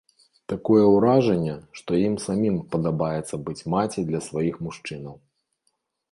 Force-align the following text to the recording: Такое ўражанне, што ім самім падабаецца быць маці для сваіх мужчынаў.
Такое 0.51 0.85
ўражанне, 0.93 1.57
што 1.79 1.99
ім 2.07 2.15
самім 2.23 2.55
падабаецца 2.75 3.35
быць 3.49 3.65
маці 3.75 4.05
для 4.09 4.23
сваіх 4.29 4.55
мужчынаў. 4.69 5.13